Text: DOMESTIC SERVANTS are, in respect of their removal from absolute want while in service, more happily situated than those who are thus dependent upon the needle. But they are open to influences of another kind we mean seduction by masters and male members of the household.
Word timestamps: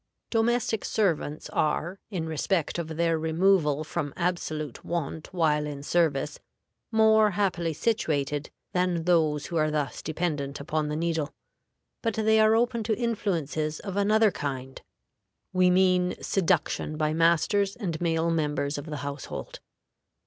DOMESTIC 0.31 0.83
SERVANTS 0.83 1.47
are, 1.51 1.99
in 2.09 2.25
respect 2.27 2.79
of 2.79 2.87
their 2.87 3.19
removal 3.19 3.83
from 3.83 4.15
absolute 4.17 4.83
want 4.83 5.31
while 5.31 5.67
in 5.67 5.83
service, 5.83 6.39
more 6.91 7.29
happily 7.37 7.71
situated 7.71 8.49
than 8.73 9.03
those 9.03 9.45
who 9.45 9.57
are 9.57 9.69
thus 9.69 10.01
dependent 10.01 10.59
upon 10.59 10.87
the 10.89 10.95
needle. 10.95 11.35
But 12.01 12.15
they 12.15 12.39
are 12.39 12.55
open 12.55 12.81
to 12.85 12.97
influences 12.97 13.79
of 13.81 13.95
another 13.95 14.31
kind 14.31 14.81
we 15.53 15.69
mean 15.69 16.15
seduction 16.19 16.97
by 16.97 17.13
masters 17.13 17.75
and 17.75 18.01
male 18.01 18.31
members 18.31 18.79
of 18.79 18.87
the 18.87 18.97
household. 19.05 19.59